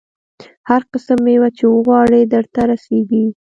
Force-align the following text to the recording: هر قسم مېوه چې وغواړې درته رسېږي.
هر 0.69 0.81
قسم 0.91 1.17
مېوه 1.25 1.49
چې 1.57 1.63
وغواړې 1.73 2.21
درته 2.33 2.61
رسېږي. 2.71 3.25